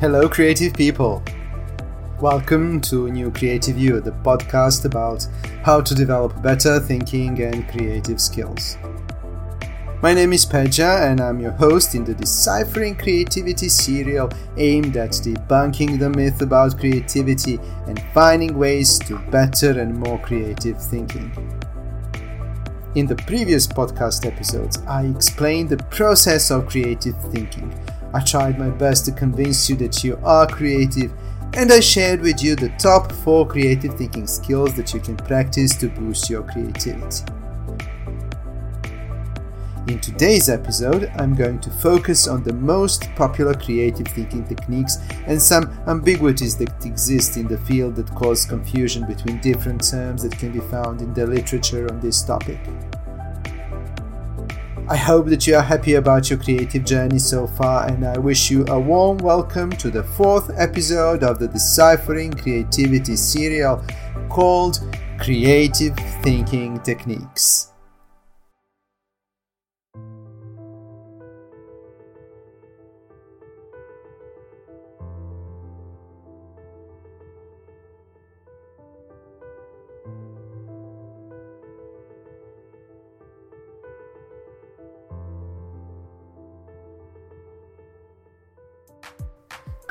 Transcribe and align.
Hello, 0.00 0.28
creative 0.28 0.74
people. 0.74 1.22
Welcome 2.20 2.80
to 2.80 3.08
New 3.12 3.30
Creative 3.30 3.78
You, 3.78 4.00
the 4.00 4.10
podcast 4.10 4.84
about 4.84 5.24
how 5.62 5.80
to 5.80 5.94
develop 5.94 6.42
better 6.42 6.80
thinking 6.80 7.40
and 7.40 7.66
creative 7.68 8.20
skills. 8.20 8.76
My 10.02 10.12
name 10.12 10.32
is 10.32 10.44
Peja, 10.44 11.08
and 11.08 11.20
I'm 11.20 11.38
your 11.38 11.52
host 11.52 11.94
in 11.94 12.02
the 12.02 12.12
Deciphering 12.12 12.96
Creativity 12.96 13.68
serial 13.68 14.30
aimed 14.56 14.96
at 14.96 15.12
debunking 15.12 16.00
the 16.00 16.10
myth 16.10 16.42
about 16.42 16.78
creativity 16.78 17.60
and 17.86 18.02
finding 18.12 18.58
ways 18.58 18.98
to 18.98 19.16
better 19.30 19.80
and 19.80 19.96
more 19.96 20.18
creative 20.18 20.82
thinking. 20.82 21.30
In 22.96 23.06
the 23.06 23.16
previous 23.16 23.66
podcast 23.68 24.26
episodes, 24.26 24.82
I 24.88 25.04
explained 25.06 25.68
the 25.68 25.82
process 25.84 26.50
of 26.50 26.68
creative 26.68 27.16
thinking 27.32 27.72
I 28.14 28.20
tried 28.20 28.60
my 28.60 28.70
best 28.70 29.04
to 29.06 29.12
convince 29.12 29.68
you 29.68 29.74
that 29.76 30.04
you 30.04 30.16
are 30.22 30.46
creative, 30.46 31.12
and 31.54 31.72
I 31.72 31.80
shared 31.80 32.20
with 32.20 32.44
you 32.44 32.54
the 32.54 32.68
top 32.78 33.10
4 33.10 33.44
creative 33.48 33.94
thinking 33.94 34.28
skills 34.28 34.74
that 34.74 34.94
you 34.94 35.00
can 35.00 35.16
practice 35.16 35.74
to 35.78 35.88
boost 35.88 36.30
your 36.30 36.44
creativity. 36.44 37.24
In 39.88 39.98
today's 39.98 40.48
episode, 40.48 41.10
I'm 41.16 41.34
going 41.34 41.58
to 41.58 41.70
focus 41.70 42.28
on 42.28 42.44
the 42.44 42.52
most 42.52 43.12
popular 43.16 43.52
creative 43.52 44.06
thinking 44.06 44.44
techniques 44.44 44.98
and 45.26 45.42
some 45.42 45.76
ambiguities 45.88 46.56
that 46.58 46.86
exist 46.86 47.36
in 47.36 47.48
the 47.48 47.58
field 47.58 47.96
that 47.96 48.14
cause 48.14 48.44
confusion 48.44 49.08
between 49.08 49.40
different 49.40 49.82
terms 49.82 50.22
that 50.22 50.38
can 50.38 50.52
be 50.52 50.60
found 50.60 51.00
in 51.00 51.12
the 51.14 51.26
literature 51.26 51.92
on 51.92 51.98
this 51.98 52.22
topic. 52.22 52.60
I 54.86 54.98
hope 54.98 55.28
that 55.28 55.46
you 55.46 55.56
are 55.56 55.62
happy 55.62 55.94
about 55.94 56.28
your 56.28 56.38
creative 56.38 56.84
journey 56.84 57.18
so 57.18 57.46
far, 57.46 57.86
and 57.86 58.04
I 58.06 58.18
wish 58.18 58.50
you 58.50 58.66
a 58.66 58.78
warm 58.78 59.16
welcome 59.16 59.70
to 59.70 59.90
the 59.90 60.04
fourth 60.04 60.50
episode 60.58 61.22
of 61.22 61.38
the 61.38 61.48
Deciphering 61.48 62.30
Creativity 62.30 63.16
serial 63.16 63.82
called 64.28 64.80
Creative 65.18 65.96
Thinking 66.22 66.80
Techniques. 66.80 67.73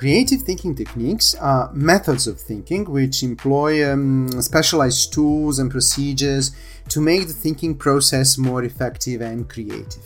Creative 0.04 0.42
thinking 0.42 0.76
techniques 0.76 1.34
are 1.36 1.72
methods 1.72 2.28
of 2.28 2.38
thinking 2.38 2.84
which 2.84 3.24
employ 3.24 3.90
um, 3.90 4.28
specialized 4.42 5.14
tools 5.14 5.60
and 5.60 5.72
procedures 5.72 6.52
to 6.90 7.00
make 7.00 7.26
the 7.26 7.32
thinking 7.32 7.74
process 7.74 8.38
more 8.38 8.66
effective 8.66 9.22
and 9.22 9.48
creative. 9.48 10.04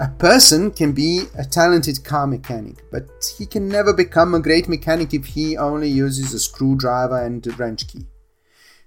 A 0.00 0.08
person 0.08 0.72
can 0.72 0.90
be 0.90 1.26
a 1.38 1.44
talented 1.44 2.02
car 2.02 2.26
mechanic, 2.26 2.82
but 2.90 3.32
he 3.38 3.46
can 3.46 3.68
never 3.68 3.92
become 3.92 4.34
a 4.34 4.40
great 4.40 4.68
mechanic 4.68 5.14
if 5.14 5.26
he 5.26 5.56
only 5.56 5.88
uses 5.88 6.34
a 6.34 6.40
screwdriver 6.40 7.22
and 7.22 7.46
a 7.46 7.52
wrench 7.52 7.86
key. 7.86 8.04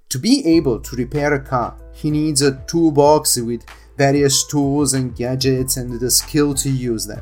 To 0.09 0.19
be 0.19 0.45
able 0.45 0.81
to 0.81 0.95
repair 0.97 1.33
a 1.33 1.39
car, 1.39 1.77
he 1.93 2.11
needs 2.11 2.41
a 2.41 2.61
toolbox 2.67 3.37
with 3.37 3.63
various 3.95 4.45
tools 4.45 4.93
and 4.93 5.15
gadgets 5.15 5.77
and 5.77 6.01
the 6.01 6.11
skill 6.11 6.53
to 6.55 6.69
use 6.69 7.07
them. 7.07 7.21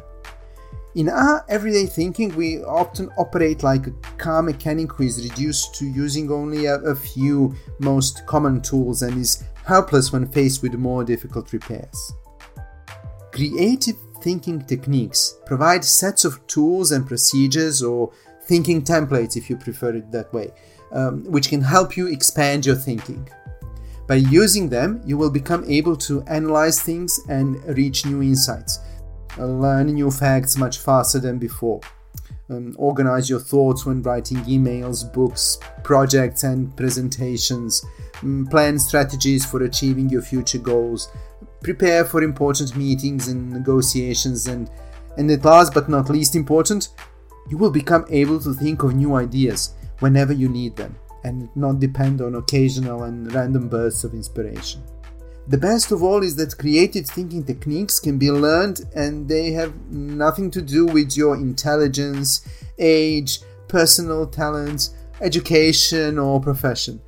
In 1.00 1.08
our 1.08 1.46
everyday 1.48 1.86
thinking, 1.86 2.36
we 2.36 2.62
often 2.62 3.10
operate 3.18 3.64
like 3.64 3.88
a 3.88 3.92
car 4.18 4.42
mechanic 4.44 4.92
who 4.92 5.04
is 5.04 5.24
reduced 5.24 5.74
to 5.76 5.86
using 5.86 6.30
only 6.30 6.66
a, 6.66 6.76
a, 6.80 6.94
few 6.94 7.56
most 7.80 8.26
common 8.26 8.60
tools 8.60 9.02
and 9.02 9.18
is 9.18 9.46
helpless 9.64 10.12
when 10.12 10.28
faced 10.28 10.62
with 10.62 10.74
more 10.74 11.06
difficult 11.06 11.54
repairs. 11.54 12.12
Creative 13.32 13.96
thinking 14.22 14.62
techniques 14.62 15.38
provide 15.46 15.86
sets 15.86 16.26
of 16.26 16.46
tools 16.48 16.92
and 16.92 17.08
procedures, 17.08 17.82
or 17.82 18.12
thinking 18.44 18.82
templates 18.82 19.38
if 19.38 19.50
you 19.50 19.56
prefer 19.56 19.96
it 19.96 20.12
that 20.12 20.34
way, 20.34 20.52
um, 20.92 21.24
which 21.32 21.48
can 21.48 21.62
help 21.62 21.96
you 21.96 22.08
expand 22.08 22.66
your 22.66 22.76
thinking. 22.76 23.26
By 24.06 24.16
using 24.16 24.68
them, 24.68 25.02
you 25.06 25.18
will 25.18 25.30
become 25.30 25.64
able 25.66 25.96
to 25.96 26.24
analyze 26.24 26.82
things 26.82 27.22
and 27.30 27.56
reach 27.78 28.06
new 28.06 28.22
insights 28.22 28.80
learn 29.38 29.88
new 29.88 30.12
facts 30.12 30.58
much 30.58 30.80
faster 30.80 31.20
than 31.20 31.38
before. 31.38 31.82
Um, 32.50 32.76
organize 32.80 33.30
your 33.30 33.40
thoughts 33.40 33.86
when 33.86 34.02
writing 34.02 34.38
emails, 34.40 35.12
books, 35.14 35.60
projects, 35.84 36.44
and 36.44 36.76
presentations. 36.76 37.86
Um, 38.24 38.48
plan 38.50 38.80
strategies 38.80 39.46
for 39.46 39.64
achieving 39.64 40.10
your 40.10 40.24
future 40.24 40.58
goals. 40.58 41.10
Prepare 41.62 42.06
for 42.06 42.24
important 42.24 42.76
meetings 42.76 43.28
and 43.28 43.52
negotiations. 43.52 44.48
And, 44.48 44.70
and 45.18 45.30
at 45.30 45.46
last 45.46 45.74
but 45.74 45.90
not 45.90 46.10
least 46.10 46.36
important, 46.36 46.90
you 47.50 47.58
will 47.58 47.72
become 47.72 48.06
able 48.10 48.40
to 48.40 48.54
think 48.54 48.84
of 48.84 48.96
new 48.96 49.16
ideas 49.16 49.76
whenever 50.00 50.34
you 50.34 50.50
need 50.50 50.76
them 50.76 50.96
and 51.24 51.50
not 51.56 51.80
depend 51.80 52.22
on 52.22 52.36
occasional 52.36 53.04
and 53.04 53.32
random 53.34 53.68
bursts 53.68 54.04
of 54.04 54.14
inspiration. 54.14 54.82
The 55.50 55.58
best 55.58 55.92
of 55.92 56.04
all 56.04 56.22
is 56.22 56.36
that 56.36 56.60
creative 56.60 57.08
thinking 57.08 57.44
techniques 57.44 58.00
can 58.00 58.20
be 58.20 58.30
learned 58.30 58.82
and 58.94 59.28
they 59.28 59.52
have 59.54 59.74
nothing 59.90 60.52
to 60.52 60.62
do 60.62 60.86
with 60.86 61.18
your 61.18 61.36
intelligence, 61.38 62.48
age, 62.78 63.40
personal 63.68 64.28
talents, 64.28 64.94
education, 65.22 66.20
or 66.20 66.40
profession. 66.40 67.02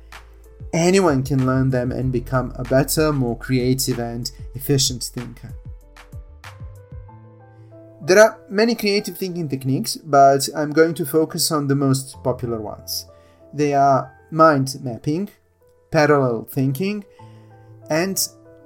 Anyone 0.72 1.22
can 1.22 1.46
learn 1.46 1.70
them 1.70 1.92
and 1.92 2.10
become 2.10 2.52
a 2.56 2.64
better, 2.64 3.12
more 3.12 3.38
creative, 3.38 4.00
and 4.00 4.28
efficient 4.56 5.04
thinker. 5.04 5.54
There 8.00 8.18
are 8.18 8.40
many 8.48 8.74
creative 8.74 9.16
thinking 9.16 9.48
techniques, 9.48 9.94
but 9.94 10.48
I'm 10.56 10.72
going 10.72 10.94
to 10.94 11.06
focus 11.06 11.52
on 11.52 11.68
the 11.68 11.76
most 11.76 12.20
popular 12.24 12.60
ones. 12.60 13.06
They 13.54 13.72
are 13.74 14.12
mind 14.32 14.74
mapping, 14.82 15.28
parallel 15.92 16.48
thinking, 16.50 17.04
and 17.92 18.16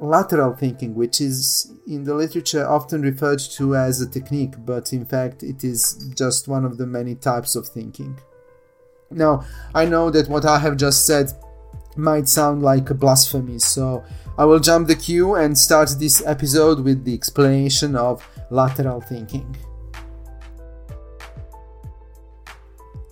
lateral 0.00 0.54
thinking, 0.54 0.94
which 0.94 1.20
is 1.20 1.72
in 1.87 2.04
the 2.04 2.14
literature 2.14 2.64
often 2.66 3.03
referred 3.03 3.41
to 3.59 3.75
as 3.75 4.00
a 4.00 4.09
technique, 4.09 4.54
but 4.64 4.92
in 4.92 5.04
fact 5.04 5.42
it 5.42 5.64
is 5.64 5.81
just 6.14 6.47
one 6.47 6.64
of 6.64 6.78
the 6.78 6.87
many 6.87 7.14
types 7.16 7.56
of 7.56 7.66
thinking. 7.66 8.16
Now, 9.10 9.44
I 9.75 9.84
know 9.84 10.10
that 10.10 10.28
what 10.28 10.44
I 10.44 10.59
have 10.59 10.76
just 10.76 11.06
said 11.06 11.32
might 11.97 12.28
sound 12.28 12.62
like 12.62 12.91
a 12.91 12.94
blasphemy, 12.94 13.59
so 13.59 14.04
I 14.38 14.44
will 14.44 14.60
jump 14.60 14.87
the 14.87 14.94
queue 14.94 15.34
and 15.34 15.58
start 15.58 15.88
this 15.98 16.22
episode 16.25 16.81
with 16.81 17.04
the 17.04 17.14
explanation 17.14 17.97
of 17.97 18.22
lateral 18.50 19.00
thinking. 19.00 19.56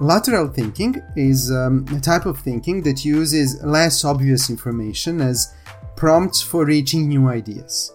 Lateral 0.00 0.48
thinking 0.48 1.00
is 1.16 1.50
um, 1.50 1.86
a 1.96 2.00
type 2.00 2.26
of 2.26 2.38
thinking 2.38 2.82
that 2.82 3.04
uses 3.04 3.62
less 3.62 4.04
obvious 4.04 4.50
information 4.50 5.20
as 5.20 5.54
prompts 5.96 6.40
for 6.40 6.64
reaching 6.64 7.08
new 7.08 7.28
ideas. 7.28 7.92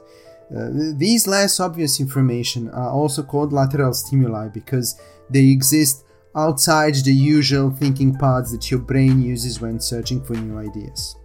Uh, 0.55 0.69
these 0.95 1.27
less 1.27 1.59
obvious 1.59 1.99
information 1.99 2.69
are 2.69 2.89
also 2.89 3.21
called 3.21 3.53
lateral 3.53 3.93
stimuli 3.93 4.47
because 4.47 4.99
they 5.29 5.47
exist 5.47 6.05
outside 6.35 6.95
the 6.95 7.13
usual 7.13 7.69
thinking 7.69 8.15
paths 8.17 8.51
that 8.51 8.71
your 8.71 8.79
brain 8.79 9.21
uses 9.21 9.61
when 9.61 9.79
searching 9.79 10.23
for 10.23 10.33
new 10.33 10.57
ideas. 10.57 11.15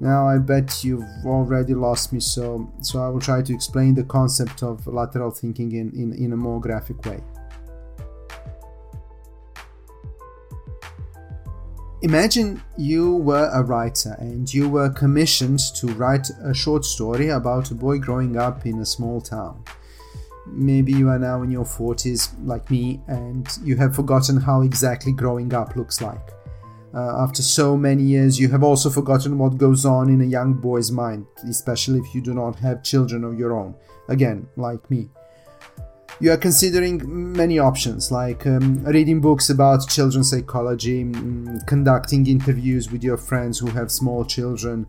Now 0.00 0.28
I 0.28 0.38
bet 0.38 0.84
you've 0.84 1.04
already 1.26 1.74
lost 1.74 2.12
me, 2.12 2.20
so 2.20 2.72
so 2.80 3.02
I 3.02 3.08
will 3.08 3.20
try 3.20 3.42
to 3.42 3.52
explain 3.52 3.94
the 3.94 4.04
concept 4.04 4.62
of 4.62 4.86
lateral 4.86 5.30
thinking 5.30 5.72
in, 5.72 5.90
in, 5.90 6.12
in 6.14 6.32
a 6.32 6.36
more 6.36 6.60
graphic 6.60 7.04
way. 7.04 7.20
Imagine 12.02 12.62
you 12.78 13.16
were 13.16 13.50
a 13.52 13.62
writer 13.62 14.16
and 14.18 14.52
you 14.52 14.70
were 14.70 14.88
commissioned 14.88 15.58
to 15.74 15.86
write 15.88 16.30
a 16.42 16.54
short 16.54 16.86
story 16.86 17.28
about 17.28 17.70
a 17.70 17.74
boy 17.74 17.98
growing 17.98 18.38
up 18.38 18.64
in 18.64 18.78
a 18.78 18.86
small 18.86 19.20
town. 19.20 19.62
Maybe 20.46 20.92
you 20.92 21.10
are 21.10 21.18
now 21.18 21.42
in 21.42 21.50
your 21.50 21.66
40s, 21.66 22.32
like 22.42 22.70
me, 22.70 23.02
and 23.06 23.46
you 23.62 23.76
have 23.76 23.94
forgotten 23.94 24.40
how 24.40 24.62
exactly 24.62 25.12
growing 25.12 25.52
up 25.52 25.76
looks 25.76 26.00
like. 26.00 26.32
Uh, 26.94 27.22
after 27.22 27.42
so 27.42 27.76
many 27.76 28.02
years, 28.02 28.40
you 28.40 28.48
have 28.48 28.62
also 28.62 28.88
forgotten 28.88 29.36
what 29.36 29.58
goes 29.58 29.84
on 29.84 30.08
in 30.08 30.22
a 30.22 30.24
young 30.24 30.54
boy's 30.54 30.90
mind, 30.90 31.26
especially 31.46 31.98
if 32.00 32.14
you 32.14 32.22
do 32.22 32.32
not 32.32 32.58
have 32.58 32.82
children 32.82 33.24
of 33.24 33.38
your 33.38 33.52
own. 33.52 33.74
Again, 34.08 34.48
like 34.56 34.90
me 34.90 35.10
you 36.20 36.30
are 36.30 36.36
considering 36.36 37.32
many 37.32 37.58
options 37.58 38.12
like 38.12 38.46
um, 38.46 38.84
reading 38.84 39.22
books 39.22 39.48
about 39.48 39.88
children's 39.88 40.30
psychology, 40.30 41.00
um, 41.00 41.58
conducting 41.66 42.26
interviews 42.26 42.92
with 42.92 43.02
your 43.02 43.16
friends 43.16 43.58
who 43.58 43.68
have 43.68 43.90
small 43.90 44.22
children. 44.22 44.86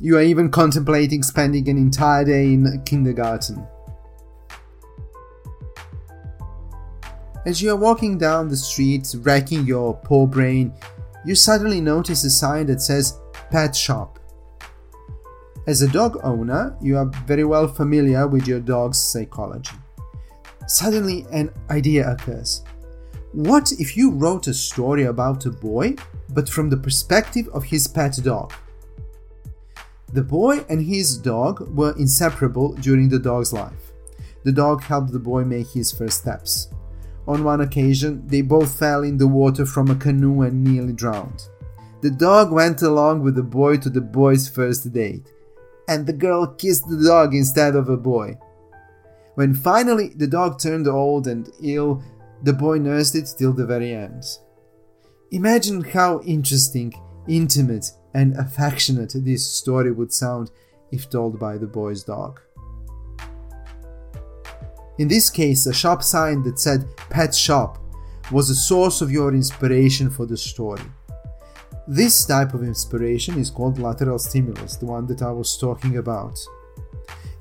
You 0.00 0.16
are 0.16 0.22
even 0.22 0.50
contemplating 0.50 1.22
spending 1.22 1.68
an 1.68 1.76
entire 1.76 2.24
day 2.24 2.54
in 2.54 2.82
kindergarten. 2.86 3.66
As 7.44 7.60
you 7.60 7.70
are 7.70 7.76
walking 7.76 8.16
down 8.16 8.48
the 8.48 8.56
street, 8.56 9.14
racking 9.18 9.66
your 9.66 9.94
poor 9.94 10.26
brain, 10.26 10.72
you 11.26 11.34
suddenly 11.34 11.82
notice 11.82 12.24
a 12.24 12.30
sign 12.30 12.66
that 12.66 12.80
says 12.80 13.20
Pet 13.50 13.76
Shop. 13.76 14.18
As 15.66 15.82
a 15.82 15.88
dog 15.88 16.18
owner, 16.24 16.74
you 16.80 16.96
are 16.96 17.10
very 17.26 17.44
well 17.44 17.68
familiar 17.68 18.26
with 18.26 18.48
your 18.48 18.60
dog's 18.60 18.98
psychology. 18.98 19.76
Suddenly, 20.66 21.26
an 21.32 21.50
idea 21.70 22.10
occurs. 22.10 22.62
What 23.32 23.72
if 23.72 23.96
you 23.96 24.10
wrote 24.10 24.46
a 24.46 24.54
story 24.54 25.04
about 25.04 25.46
a 25.46 25.50
boy, 25.50 25.96
but 26.34 26.48
from 26.48 26.68
the 26.68 26.76
perspective 26.76 27.48
of 27.54 27.64
his 27.64 27.86
pet 27.86 28.18
dog? 28.22 28.52
The 30.12 30.22
boy 30.22 30.64
and 30.68 30.84
his 30.84 31.16
dog 31.16 31.74
were 31.74 31.96
inseparable 31.98 32.74
during 32.74 33.08
the 33.08 33.18
dog's 33.18 33.52
life. 33.52 33.92
The 34.44 34.52
dog 34.52 34.82
helped 34.82 35.12
the 35.12 35.18
boy 35.18 35.44
make 35.44 35.68
his 35.68 35.90
first 35.90 36.20
steps. 36.20 36.68
On 37.26 37.44
one 37.44 37.60
occasion, 37.60 38.26
they 38.26 38.42
both 38.42 38.78
fell 38.78 39.04
in 39.04 39.16
the 39.16 39.28
water 39.28 39.64
from 39.64 39.90
a 39.90 39.94
canoe 39.94 40.42
and 40.42 40.62
nearly 40.62 40.92
drowned. 40.92 41.48
The 42.02 42.10
dog 42.10 42.52
went 42.52 42.82
along 42.82 43.22
with 43.22 43.36
the 43.36 43.42
boy 43.42 43.76
to 43.78 43.88
the 43.88 44.00
boy's 44.00 44.48
first 44.48 44.92
date, 44.92 45.30
and 45.88 46.04
the 46.04 46.12
girl 46.12 46.46
kissed 46.46 46.88
the 46.88 47.02
dog 47.02 47.34
instead 47.34 47.76
of 47.76 47.88
a 47.88 47.96
boy. 47.96 48.36
When 49.34 49.54
finally 49.54 50.12
the 50.14 50.26
dog 50.26 50.60
turned 50.60 50.86
old 50.86 51.26
and 51.26 51.48
ill, 51.62 52.02
the 52.42 52.52
boy 52.52 52.78
nursed 52.78 53.14
it 53.14 53.28
till 53.38 53.52
the 53.52 53.66
very 53.66 53.94
end. 53.94 54.24
Imagine 55.30 55.82
how 55.82 56.20
interesting, 56.22 56.92
intimate, 57.28 57.90
and 58.14 58.36
affectionate 58.36 59.14
this 59.16 59.46
story 59.46 59.90
would 59.90 60.12
sound 60.12 60.50
if 60.90 61.08
told 61.08 61.38
by 61.38 61.56
the 61.56 61.66
boy's 61.66 62.02
dog. 62.02 62.40
In 64.98 65.08
this 65.08 65.30
case, 65.30 65.66
a 65.66 65.72
shop 65.72 66.02
sign 66.02 66.42
that 66.42 66.58
said 66.58 66.84
Pet 67.08 67.34
Shop 67.34 67.78
was 68.30 68.50
a 68.50 68.54
source 68.54 69.00
of 69.00 69.10
your 69.10 69.32
inspiration 69.34 70.10
for 70.10 70.26
the 70.26 70.36
story. 70.36 70.82
This 71.88 72.26
type 72.26 72.52
of 72.52 72.62
inspiration 72.62 73.38
is 73.38 73.50
called 73.50 73.78
lateral 73.78 74.18
stimulus, 74.18 74.76
the 74.76 74.86
one 74.86 75.06
that 75.06 75.22
I 75.22 75.32
was 75.32 75.56
talking 75.56 75.96
about. 75.96 76.38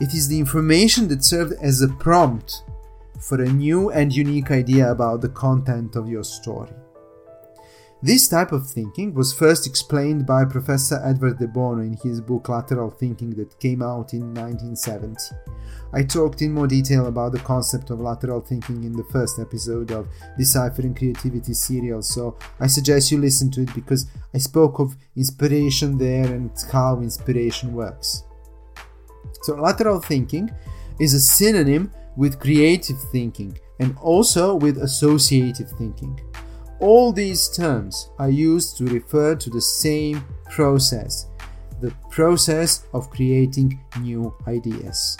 It 0.01 0.15
is 0.15 0.27
the 0.27 0.39
information 0.39 1.07
that 1.09 1.23
served 1.23 1.53
as 1.61 1.83
a 1.83 1.87
prompt 1.87 2.63
for 3.19 3.39
a 3.39 3.53
new 3.53 3.91
and 3.91 4.11
unique 4.11 4.49
idea 4.49 4.91
about 4.91 5.21
the 5.21 5.29
content 5.29 5.95
of 5.95 6.09
your 6.09 6.23
story. 6.23 6.73
This 8.01 8.27
type 8.27 8.51
of 8.51 8.67
thinking 8.67 9.13
was 9.13 9.31
first 9.31 9.67
explained 9.67 10.25
by 10.25 10.43
Professor 10.45 10.99
Edward 11.05 11.37
de 11.37 11.47
Bono 11.47 11.83
in 11.83 11.97
his 12.01 12.19
book 12.19 12.49
Lateral 12.49 12.89
Thinking 12.89 13.29
that 13.35 13.59
came 13.59 13.83
out 13.83 14.13
in 14.13 14.33
1970. 14.33 15.35
I 15.93 16.01
talked 16.01 16.41
in 16.41 16.51
more 16.51 16.65
detail 16.65 17.05
about 17.05 17.33
the 17.33 17.39
concept 17.41 17.91
of 17.91 18.01
lateral 18.01 18.41
thinking 18.41 18.83
in 18.83 18.93
the 18.93 19.03
first 19.11 19.37
episode 19.37 19.91
of 19.91 20.07
Deciphering 20.35 20.95
Creativity 20.95 21.53
serial, 21.53 22.01
so 22.01 22.39
I 22.59 22.65
suggest 22.65 23.11
you 23.11 23.19
listen 23.19 23.51
to 23.51 23.61
it 23.61 23.75
because 23.75 24.07
I 24.33 24.39
spoke 24.39 24.79
of 24.79 24.97
inspiration 25.15 25.99
there 25.99 26.25
and 26.25 26.49
how 26.71 27.01
inspiration 27.01 27.73
works. 27.73 28.23
So, 29.43 29.55
lateral 29.55 29.99
thinking 29.99 30.51
is 30.99 31.13
a 31.13 31.19
synonym 31.19 31.91
with 32.15 32.39
creative 32.39 32.99
thinking 33.11 33.57
and 33.79 33.95
also 34.01 34.55
with 34.55 34.77
associative 34.77 35.69
thinking. 35.71 36.19
All 36.79 37.11
these 37.11 37.49
terms 37.49 38.09
are 38.19 38.29
used 38.29 38.77
to 38.77 38.85
refer 38.85 39.35
to 39.35 39.49
the 39.49 39.61
same 39.61 40.23
process 40.49 41.27
the 41.81 41.91
process 42.11 42.85
of 42.93 43.09
creating 43.09 43.79
new 43.99 44.33
ideas. 44.47 45.17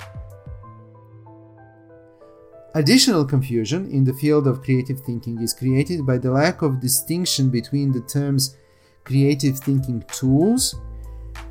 Additional 2.76 3.26
confusion 3.26 3.90
in 3.92 4.06
the 4.06 4.14
field 4.14 4.48
of 4.48 4.62
creative 4.62 5.02
thinking 5.02 5.42
is 5.42 5.54
created 5.54 6.06
by 6.06 6.18
the 6.18 6.32
lack 6.32 6.62
of 6.62 6.80
distinction 6.80 7.50
between 7.50 7.92
the 7.92 8.02
terms 8.02 8.58
creative 9.04 9.58
thinking 9.60 10.04
tools 10.08 10.76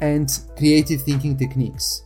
and 0.00 0.40
creative 0.56 1.02
thinking 1.02 1.36
techniques. 1.36 2.04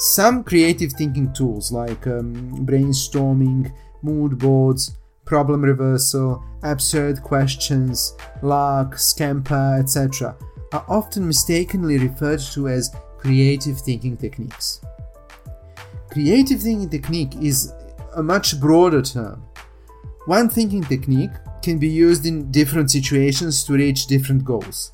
Some 0.00 0.44
creative 0.44 0.92
thinking 0.92 1.32
tools 1.32 1.72
like 1.72 2.06
um, 2.06 2.64
brainstorming, 2.64 3.72
mood 4.02 4.38
boards, 4.38 4.96
problem 5.24 5.60
reversal, 5.62 6.44
absurd 6.62 7.20
questions, 7.20 8.16
lark, 8.40 8.96
scamper, 8.96 9.76
etc., 9.80 10.36
are 10.72 10.84
often 10.88 11.26
mistakenly 11.26 11.98
referred 11.98 12.38
to 12.38 12.68
as 12.68 12.94
creative 13.18 13.80
thinking 13.80 14.16
techniques. 14.16 14.80
Creative 16.12 16.60
thinking 16.60 16.88
technique 16.88 17.34
is 17.42 17.72
a 18.14 18.22
much 18.22 18.60
broader 18.60 19.02
term. 19.02 19.42
One 20.26 20.48
thinking 20.48 20.84
technique 20.84 21.32
can 21.60 21.76
be 21.76 21.88
used 21.88 22.24
in 22.24 22.52
different 22.52 22.92
situations 22.92 23.64
to 23.64 23.72
reach 23.72 24.06
different 24.06 24.44
goals. 24.44 24.92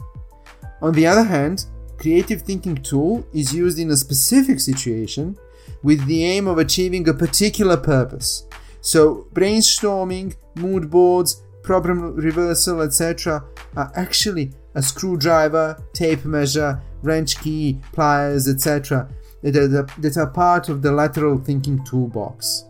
On 0.80 0.94
the 0.94 1.06
other 1.06 1.24
hand, 1.24 1.66
creative 2.04 2.42
thinking 2.42 2.76
tool 2.76 3.26
is 3.32 3.54
used 3.54 3.78
in 3.78 3.90
a 3.90 3.96
specific 3.96 4.60
situation 4.60 5.38
with 5.82 6.04
the 6.06 6.22
aim 6.22 6.46
of 6.46 6.58
achieving 6.58 7.08
a 7.08 7.14
particular 7.14 7.78
purpose. 7.78 8.46
So, 8.82 9.26
brainstorming, 9.32 10.36
mood 10.54 10.90
boards, 10.90 11.42
problem 11.62 12.14
reversal, 12.14 12.82
etc., 12.82 13.42
are 13.74 13.90
actually 13.96 14.52
a 14.74 14.82
screwdriver, 14.82 15.82
tape 15.94 16.26
measure, 16.26 16.78
wrench 17.02 17.40
key, 17.40 17.80
pliers, 17.94 18.48
etc., 18.48 19.08
that 19.42 20.16
are 20.18 20.30
part 20.30 20.68
of 20.68 20.82
the 20.82 20.92
lateral 20.92 21.38
thinking 21.38 21.82
toolbox. 21.84 22.64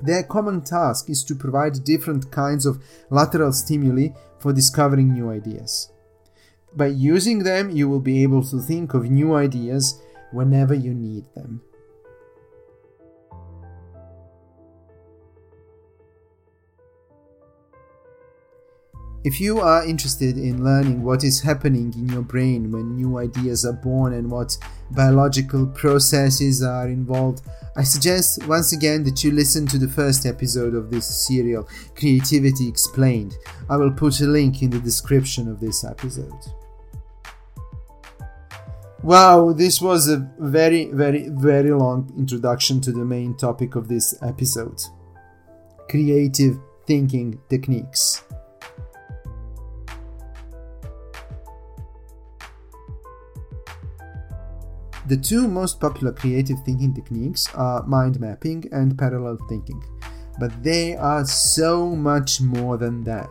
Their 0.00 0.22
common 0.22 0.62
task 0.62 1.10
is 1.10 1.22
to 1.24 1.34
provide 1.34 1.84
different 1.84 2.30
kinds 2.32 2.64
of 2.64 2.82
lateral 3.10 3.52
stimuli 3.52 4.08
for 4.38 4.54
discovering 4.54 5.12
new 5.12 5.28
ideas. 5.28 5.92
By 6.76 6.86
using 6.86 7.40
them, 7.42 7.70
you 7.70 7.88
will 7.88 8.00
be 8.00 8.22
able 8.22 8.44
to 8.44 8.60
think 8.60 8.94
of 8.94 9.10
new 9.10 9.34
ideas 9.34 10.00
whenever 10.32 10.74
you 10.74 10.94
need 10.94 11.24
them. 11.34 11.60
If 19.22 19.38
you 19.38 19.60
are 19.60 19.84
interested 19.84 20.38
in 20.38 20.64
learning 20.64 21.02
what 21.02 21.24
is 21.24 21.42
happening 21.42 21.92
in 21.94 22.08
your 22.08 22.22
brain 22.22 22.70
when 22.70 22.96
new 22.96 23.18
ideas 23.18 23.66
are 23.66 23.74
born 23.74 24.14
and 24.14 24.30
what 24.30 24.56
biological 24.92 25.66
processes 25.66 26.62
are 26.62 26.88
involved, 26.88 27.42
I 27.76 27.82
suggest 27.82 28.46
once 28.46 28.72
again 28.72 29.04
that 29.04 29.22
you 29.22 29.32
listen 29.32 29.66
to 29.66 29.78
the 29.78 29.88
first 29.88 30.24
episode 30.24 30.74
of 30.74 30.90
this 30.90 31.26
serial, 31.26 31.68
Creativity 31.94 32.66
Explained. 32.66 33.34
I 33.68 33.76
will 33.76 33.92
put 33.92 34.20
a 34.20 34.26
link 34.26 34.62
in 34.62 34.70
the 34.70 34.80
description 34.80 35.48
of 35.48 35.60
this 35.60 35.84
episode. 35.84 36.32
Wow, 39.02 39.54
this 39.54 39.80
was 39.80 40.08
a 40.08 40.28
very, 40.38 40.90
very, 40.92 41.30
very 41.30 41.72
long 41.72 42.12
introduction 42.18 42.82
to 42.82 42.92
the 42.92 43.02
main 43.02 43.34
topic 43.34 43.74
of 43.74 43.88
this 43.88 44.14
episode 44.22 44.78
creative 45.88 46.60
thinking 46.86 47.40
techniques. 47.48 48.22
The 55.08 55.16
two 55.16 55.48
most 55.48 55.80
popular 55.80 56.12
creative 56.12 56.58
thinking 56.66 56.92
techniques 56.92 57.48
are 57.54 57.82
mind 57.86 58.20
mapping 58.20 58.68
and 58.70 58.98
parallel 58.98 59.38
thinking, 59.48 59.82
but 60.38 60.62
they 60.62 60.94
are 60.94 61.24
so 61.24 61.96
much 61.96 62.42
more 62.42 62.76
than 62.76 63.02
that. 63.04 63.30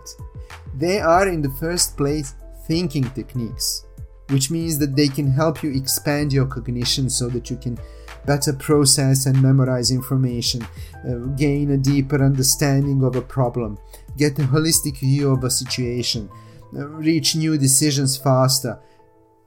They 0.76 1.00
are, 1.00 1.28
in 1.28 1.44
the 1.44 1.52
first 1.52 1.96
place, 1.96 2.34
thinking 2.66 3.04
techniques, 3.12 3.86
which 4.30 4.52
means 4.52 4.78
that 4.80 4.96
they 4.96 5.08
can 5.08 5.32
help 5.32 5.64
you 5.64 5.72
expand 5.72 6.32
your 6.32 6.46
cognition 6.46 7.10
so 7.10 7.28
that 7.30 7.50
you 7.50 7.58
can 7.58 7.78
better 8.26 8.54
process 8.54 9.26
and 9.26 9.42
memorize 9.42 9.92
information, 9.92 10.62
uh, 11.08 11.16
gain 11.36 11.72
a 11.72 11.78
deeper 11.78 12.24
understanding 12.24 13.04
of 13.04 13.16
a 13.16 13.22
problem, 13.22 13.78
get 14.18 14.38
a 14.40 14.44
holistic 14.44 15.00
view 15.00 15.32
of 15.32 15.44
a 15.44 15.50
situation, 15.50 16.30
uh, 16.76 16.88
reach 16.88 17.36
new 17.36 17.58
decisions 17.58 18.18
faster, 18.18 18.80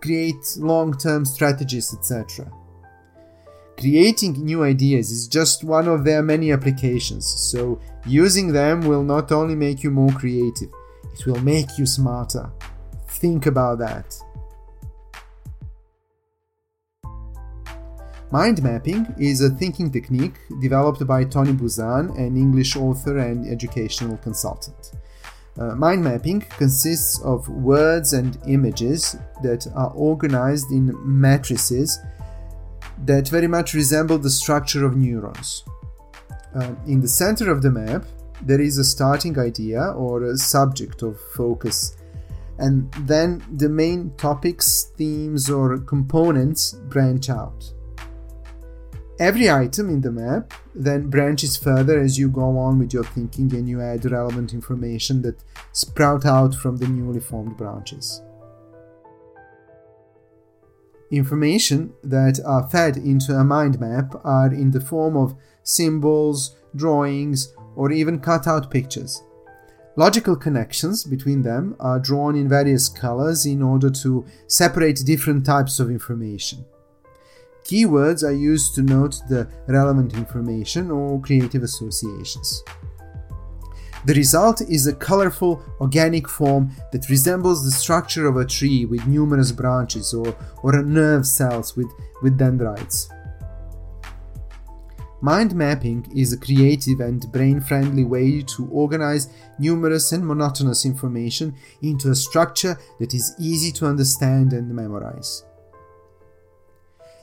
create 0.01 0.57
long 0.59 0.97
term 0.97 1.25
strategies, 1.25 1.95
etc. 1.95 2.51
Creating 3.79 4.33
new 4.45 4.63
ideas 4.65 5.11
is 5.11 5.29
just 5.29 5.65
one 5.65 5.89
of 5.89 6.05
their 6.05 6.23
many 6.23 6.53
applications, 6.53 7.27
so 7.27 7.81
using 8.07 8.53
them 8.53 8.81
will 8.81 9.03
not 9.03 9.33
only 9.33 9.55
make 9.55 9.83
you 9.83 9.91
more 9.91 10.13
creative, 10.13 10.71
it 11.13 11.27
will 11.27 11.41
make 11.41 11.79
you 11.79 11.87
smarter. 11.87 12.51
Think 13.09 13.47
about 13.47 13.79
that. 13.79 14.15
Mind 18.33 18.63
mapping 18.63 19.15
is 19.19 19.43
a 19.43 19.51
thinking 19.51 19.91
technique 19.91 20.37
developed 20.63 21.07
by 21.07 21.23
Tony 21.23 21.53
Buzan, 21.53 22.17
an 22.17 22.35
English 22.35 22.77
author 22.77 23.19
and 23.19 23.47
educational 23.47 24.17
consultant. 24.17 24.93
Uh, 25.59 25.75
mind 25.75 26.03
mapping 26.03 26.41
consists 26.41 27.21
of 27.21 27.47
words 27.51 28.15
and 28.15 28.39
images 28.49 29.17
that 29.43 29.67
are 29.75 29.91
organized 29.91 30.71
in 30.71 30.95
matrices 31.05 31.99
that 33.05 33.29
very 33.29 33.47
much 33.47 33.75
resemble 33.75 34.17
the 34.17 34.31
structure 34.31 34.87
of 34.87 34.97
neurons. 34.97 35.65
Uh, 36.55 36.75
in 36.87 37.03
the 37.03 37.09
center 37.09 37.53
of 37.53 37.61
the 37.61 37.71
map 37.71 38.03
there 38.41 38.63
is 38.63 38.79
a 38.79 38.85
starting 38.85 39.39
idea 39.39 39.91
or 39.91 40.23
a 40.23 40.39
subject 40.39 41.03
of 41.03 41.21
focus, 41.37 41.99
and 42.57 42.91
then 43.01 43.45
the 43.59 43.69
main 43.69 44.11
topics, 44.17 44.91
themes, 44.97 45.51
or 45.51 45.77
components 45.77 46.73
branch 46.89 47.29
out. 47.29 47.75
Every 49.23 49.49
item 49.49 49.89
in 49.89 50.01
the 50.01 50.11
map 50.11 50.53
then 50.75 51.09
branches 51.09 51.57
further 51.57 52.01
as 52.01 52.19
you 52.19 52.29
go 52.29 52.59
on 52.59 52.81
with 52.81 52.93
your 52.93 53.05
thinking 53.05 53.55
and 53.55 53.69
you 53.69 53.81
add 53.81 54.05
relevant 54.11 54.53
information 54.53 55.23
that 55.23 55.45
sprout 55.71 56.27
out 56.27 56.57
from 56.57 56.79
the 56.79 56.89
newly 56.89 57.21
formed 57.21 57.57
branches. 57.57 58.21
Information 61.13 61.93
that 62.03 62.41
are 62.45 62.69
fed 62.69 62.97
into 62.97 63.33
a 63.33 63.45
mind 63.45 63.79
map 63.79 64.13
are 64.25 64.53
in 64.53 64.73
the 64.73 64.81
form 64.81 65.17
of 65.17 65.37
symbols, 65.63 66.57
drawings, 66.75 67.55
or 67.77 67.93
even 67.93 68.19
cut 68.19 68.49
out 68.49 68.73
pictures. 68.73 69.23
Logical 69.95 70.35
connections 70.35 71.05
between 71.05 71.43
them 71.43 71.77
are 71.79 72.01
drawn 72.01 72.35
in 72.35 72.49
various 72.49 72.89
colors 72.89 73.47
in 73.47 73.63
order 73.63 73.89
to 73.89 74.27
separate 74.49 75.05
different 75.07 75.47
types 75.47 75.79
of 75.79 75.93
information. 75.93 76.65
Keywords 77.65 78.23
are 78.23 78.33
used 78.33 78.75
to 78.75 78.83
note 78.83 79.21
the 79.29 79.49
relevant 79.67 80.15
information 80.15 80.91
or 80.91 81.21
creative 81.21 81.63
associations. 81.63 82.63
The 84.05 84.15
result 84.15 84.61
is 84.63 84.89
a 84.89 84.95
colorful 84.95 85.63
organic 85.81 86.29
form 86.29 86.73
that 86.91 87.09
resembles 87.09 87.65
the 87.65 87.71
structure 87.71 88.27
of 88.27 88.37
a 88.37 88.45
tree 88.45 88.85
with 88.85 89.07
numerous 89.07 89.53
branches 89.53 90.13
or, 90.13 90.37
or 90.65 90.83
nerve 90.83 91.25
cells 91.25 91.77
with, 91.77 91.87
with 92.21 92.37
dendrites. 92.37 93.09
Mind 95.21 95.55
mapping 95.55 96.05
is 96.17 96.33
a 96.33 96.37
creative 96.37 96.99
and 96.99 97.31
brain 97.31 97.61
friendly 97.61 98.03
way 98.03 98.43
to 98.43 98.67
organize 98.73 99.29
numerous 99.61 100.11
and 100.11 100.27
monotonous 100.27 100.85
information 100.85 101.55
into 101.81 102.11
a 102.11 102.15
structure 102.17 102.77
that 102.99 103.15
is 103.15 103.37
easy 103.39 103.71
to 103.71 103.87
understand 103.87 104.53
and 104.53 104.69
memorize. 104.75 105.45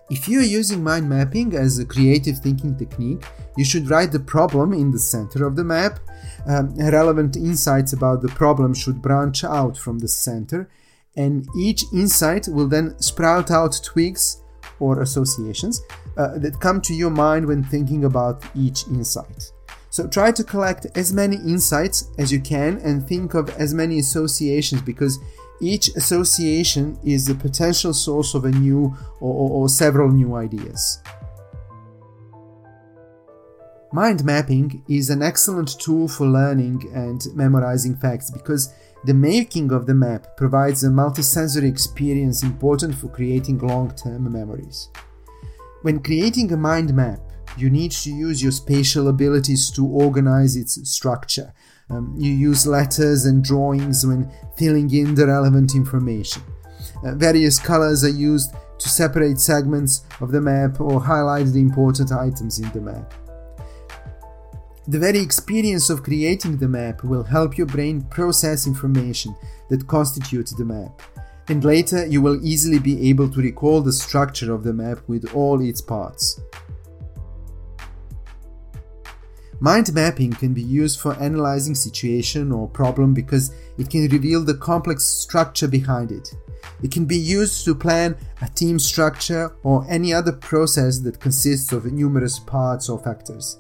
If 0.10 0.28
you 0.28 0.40
are 0.40 0.44
using 0.44 0.84
mind 0.84 1.08
mapping 1.08 1.54
as 1.56 1.78
a 1.78 1.86
creative 1.86 2.40
thinking 2.40 2.76
technique, 2.76 3.24
you 3.56 3.64
should 3.64 3.92
write 3.92 4.12
the 4.12 4.20
problem 4.20 4.74
in 4.74 4.90
the 4.90 4.98
center 4.98 5.46
of 5.46 5.56
the 5.56 5.64
map. 5.64 6.00
Um, 6.48 6.74
relevant 6.76 7.36
insights 7.36 7.94
about 7.94 8.24
the 8.24 8.30
problem 8.30 8.74
should 8.74 9.04
branch 9.04 9.44
out 9.44 9.78
from 9.78 10.00
the 10.00 10.08
center, 10.08 10.68
and 11.16 11.48
each 11.56 11.84
insight 11.94 12.48
will 12.48 12.68
then 12.68 13.00
sprout 13.00 13.52
out 13.52 13.80
twigs 13.84 14.42
or 14.80 15.02
associations 15.02 15.82
uh, 16.18 16.40
that 16.40 16.60
come 16.60 16.82
to 16.82 16.96
your 16.96 17.12
mind 17.12 17.46
when 17.46 17.64
thinking 17.64 18.06
about 18.06 18.44
each 18.56 18.88
insight. 18.88 19.52
So 19.92 20.08
try 20.08 20.32
to 20.32 20.44
collect 20.44 20.88
as 20.96 21.14
many 21.14 21.36
insights 21.36 22.10
as 22.18 22.32
you 22.32 22.40
can 22.40 22.78
and 22.78 23.08
think 23.08 23.36
of 23.36 23.50
as 23.60 23.76
many 23.76 24.00
associations 24.00 24.82
because 24.82 25.20
each 25.62 25.90
association 25.90 26.98
is 27.04 27.26
the 27.26 27.36
potential 27.36 27.94
source 27.94 28.34
of 28.34 28.46
a 28.46 28.52
new 28.52 28.96
or, 29.20 29.34
or, 29.34 29.50
or 29.52 29.70
several 29.70 30.10
new 30.10 30.36
ideas. 30.36 31.02
Mind 33.92 34.24
mapping 34.24 34.84
is 34.88 35.10
an 35.10 35.24
excellent 35.24 35.80
tool 35.80 36.08
for 36.08 36.28
learning 36.28 36.90
and 36.94 37.26
memorizing 37.34 37.96
facts 37.96 38.30
because 38.30 38.72
the 39.06 39.14
making 39.14 39.72
of 39.72 39.88
the 39.88 39.96
map 39.96 40.38
provides 40.38 40.84
a 40.84 40.90
multisensory 40.90 41.68
experience 41.68 42.44
important 42.44 42.94
for 42.94 43.08
creating 43.08 43.58
long 43.58 43.90
term 43.96 44.32
memories. 44.32 44.90
When 45.82 46.04
creating 46.04 46.52
a 46.52 46.58
mind 46.58 46.94
map, 46.94 47.20
you 47.60 47.70
need 47.70 47.92
to 47.92 48.12
use 48.12 48.42
your 48.42 48.52
spatial 48.52 49.08
abilities 49.08 49.70
to 49.72 49.86
organize 49.86 50.56
its 50.56 50.90
structure, 50.90 51.54
um, 51.90 52.14
you 52.18 52.32
use 52.32 52.68
letters 52.68 53.26
and 53.26 53.44
drawings 53.44 54.06
when 54.06 54.32
filling 54.58 54.94
in 54.94 55.16
the 55.16 55.28
relevant 55.28 55.76
information. 55.76 56.44
Uh, 57.04 57.16
various 57.16 57.58
colors 57.58 58.04
are 58.04 58.10
used 58.10 58.54
to 58.78 58.90
separate 58.90 59.40
segments 59.40 60.04
of 60.22 60.32
the 60.32 60.42
map 60.42 60.80
or 60.80 61.02
highlight 61.02 61.48
the 61.48 61.60
important 61.60 62.12
items 62.12 62.60
in 62.60 62.72
the 62.72 62.82
map. 62.82 63.14
The 64.88 65.00
very 65.00 65.20
experience 65.20 65.90
of 65.90 66.04
creating 66.04 66.58
the 66.58 66.68
map 66.68 67.04
will 67.04 67.24
help 67.24 67.58
your 67.58 67.68
brain 67.68 68.02
process 68.02 68.66
information 68.66 69.36
that 69.70 69.88
constitutes 69.88 70.52
the 70.54 70.66
map, 70.66 71.02
and 71.48 71.64
later 71.64 72.06
you 72.08 72.22
will 72.22 72.44
easily 72.44 72.80
be 72.80 73.10
able 73.10 73.30
to 73.30 73.42
recall 73.42 73.82
the 73.82 73.94
structure 73.94 74.52
of 74.54 74.64
the 74.64 74.74
map 74.74 75.00
with 75.08 75.34
all 75.36 75.62
its 75.62 75.82
parts. 75.82 76.40
Mind 79.62 79.94
mapping 79.94 80.32
can 80.32 80.54
be 80.54 80.62
used 80.62 81.02
for 81.02 81.14
analyzing 81.16 81.76
situation 81.76 82.52
or 82.52 82.68
problem 82.70 83.14
because 83.14 83.54
it 83.78 83.90
can 83.90 84.08
reveal 84.08 84.42
the 84.42 84.54
complex 84.54 85.04
structure 85.04 85.68
behind 85.68 86.12
it. 86.12 86.34
It 86.82 86.92
can 86.92 87.06
be 87.06 87.18
used 87.18 87.66
to 87.66 87.76
plan 87.76 88.16
a 88.42 88.48
team 88.48 88.80
structure 88.80 89.52
or 89.64 89.86
any 89.90 90.14
other 90.14 90.32
process 90.32 91.00
that 91.00 91.20
consists 91.20 91.74
of 91.74 91.86
numerous 91.86 92.40
parts 92.40 92.88
or 92.88 93.00
factors. 93.00 93.60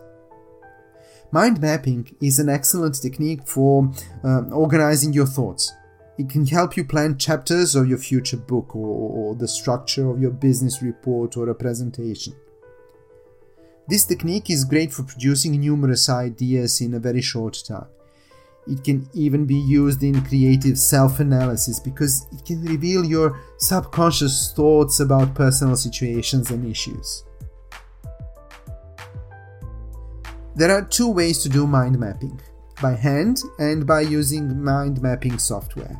Mind 1.32 1.60
mapping 1.60 2.16
is 2.22 2.40
an 2.40 2.48
excellent 2.48 3.02
technique 3.02 3.46
for 3.46 3.92
uh, 4.24 4.44
organizing 4.52 5.12
your 5.12 5.28
thoughts. 5.28 5.74
It 6.18 6.30
can 6.30 6.46
help 6.46 6.78
you 6.78 6.86
plan 6.86 7.18
chapters 7.18 7.76
of 7.76 7.88
your 7.88 7.98
future 7.98 8.38
book 8.38 8.76
or, 8.76 8.88
or 8.88 9.36
the 9.36 9.48
structure 9.48 10.10
of 10.10 10.22
your 10.22 10.32
business 10.32 10.82
report 10.82 11.36
or 11.38 11.50
a 11.50 11.56
presentation. 11.56 12.34
This 13.90 14.06
technique 14.06 14.52
is 14.52 14.66
great 14.66 14.94
for 14.94 15.02
producing 15.02 15.60
numerous 15.60 16.10
ideas 16.10 16.80
in 16.80 16.94
a 16.94 17.00
very 17.00 17.22
short 17.22 17.64
time. 17.68 17.88
It 18.68 18.84
can 18.84 19.10
even 19.16 19.48
be 19.48 19.56
used 19.56 20.04
in 20.04 20.24
creative 20.26 20.78
self 20.78 21.20
analysis 21.20 21.80
because 21.80 22.28
it 22.32 22.46
can 22.46 22.62
reveal 22.62 23.04
your 23.04 23.40
subconscious 23.58 24.54
thoughts 24.56 25.00
about 25.00 25.34
personal 25.34 25.76
situations 25.76 26.52
and 26.52 26.70
issues. 26.70 27.24
There 30.56 30.70
are 30.70 30.86
two 30.86 31.10
ways 31.10 31.42
to 31.42 31.50
do 31.50 31.66
mind 31.66 31.98
mapping 31.98 32.40
by 32.80 32.94
hand 32.94 33.42
and 33.58 33.88
by 33.88 34.02
using 34.02 34.64
mind 34.64 35.02
mapping 35.02 35.40
software. 35.40 36.00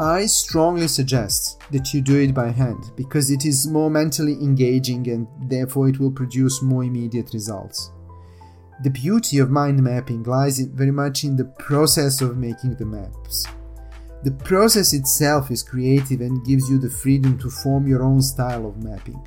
I 0.00 0.26
strongly 0.26 0.86
suggest 0.86 1.60
that 1.72 1.92
you 1.92 2.00
do 2.00 2.20
it 2.20 2.32
by 2.32 2.50
hand 2.50 2.92
because 2.94 3.32
it 3.32 3.44
is 3.44 3.66
more 3.66 3.90
mentally 3.90 4.34
engaging 4.34 5.08
and 5.08 5.26
therefore 5.50 5.88
it 5.88 5.98
will 5.98 6.12
produce 6.12 6.62
more 6.62 6.84
immediate 6.84 7.32
results. 7.34 7.90
The 8.84 8.90
beauty 8.90 9.38
of 9.38 9.50
mind 9.50 9.82
mapping 9.82 10.22
lies 10.22 10.60
very 10.60 10.92
much 10.92 11.24
in 11.24 11.34
the 11.34 11.46
process 11.46 12.20
of 12.20 12.38
making 12.38 12.76
the 12.76 12.86
maps. 12.86 13.44
The 14.22 14.30
process 14.30 14.92
itself 14.92 15.50
is 15.50 15.64
creative 15.64 16.20
and 16.20 16.46
gives 16.46 16.70
you 16.70 16.78
the 16.78 16.90
freedom 16.90 17.36
to 17.38 17.50
form 17.50 17.88
your 17.88 18.04
own 18.04 18.22
style 18.22 18.66
of 18.68 18.84
mapping. 18.84 19.26